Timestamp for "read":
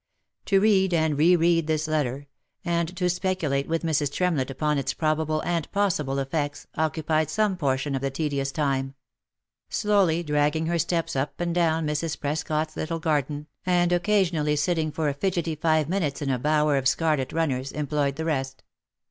0.59-0.95, 1.35-1.67